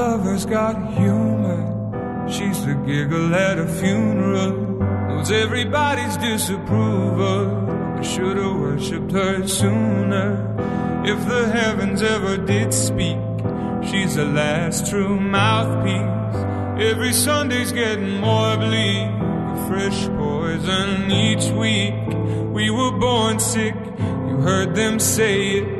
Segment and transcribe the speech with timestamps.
[0.00, 2.26] Lover's got humor.
[2.26, 4.52] She's the giggle at a funeral.
[5.08, 7.68] Knows everybody's disapproval.
[7.98, 10.30] I should have worshipped her sooner.
[11.04, 13.18] If the heavens ever did speak,
[13.90, 16.38] she's the last true mouthpiece.
[16.90, 19.10] Every Sunday's getting more bleak.
[19.54, 21.94] A fresh poison each week.
[22.54, 23.74] We were born sick.
[24.28, 25.79] You heard them say it.